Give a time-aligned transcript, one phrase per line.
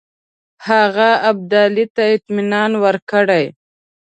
[0.67, 3.43] هغه ابدالي ته اطمینان ورکړی.